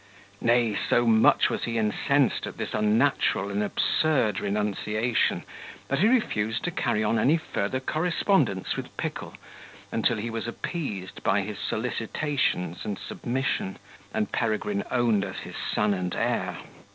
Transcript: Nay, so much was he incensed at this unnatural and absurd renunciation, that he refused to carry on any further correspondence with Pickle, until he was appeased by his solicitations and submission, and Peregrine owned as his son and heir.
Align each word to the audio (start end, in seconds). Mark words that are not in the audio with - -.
Nay, 0.41 0.73
so 0.89 1.05
much 1.05 1.47
was 1.51 1.65
he 1.65 1.77
incensed 1.77 2.47
at 2.47 2.57
this 2.57 2.73
unnatural 2.73 3.51
and 3.51 3.61
absurd 3.61 4.39
renunciation, 4.39 5.43
that 5.89 5.99
he 5.99 6.07
refused 6.07 6.63
to 6.63 6.71
carry 6.71 7.03
on 7.03 7.19
any 7.19 7.37
further 7.37 7.79
correspondence 7.79 8.75
with 8.75 8.97
Pickle, 8.97 9.35
until 9.91 10.17
he 10.17 10.31
was 10.31 10.47
appeased 10.47 11.21
by 11.21 11.41
his 11.41 11.59
solicitations 11.59 12.83
and 12.83 12.97
submission, 12.97 13.77
and 14.11 14.31
Peregrine 14.31 14.83
owned 14.89 15.23
as 15.23 15.37
his 15.43 15.53
son 15.71 15.93
and 15.93 16.15
heir. 16.15 16.57